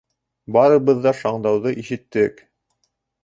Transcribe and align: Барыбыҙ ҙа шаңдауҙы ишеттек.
Барыбыҙ 0.55 1.03
ҙа 1.03 1.13
шаңдауҙы 1.19 1.75
ишеттек. 1.83 2.41